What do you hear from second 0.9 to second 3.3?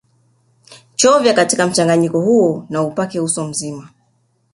Chovya katika mchanganyiko huo na upake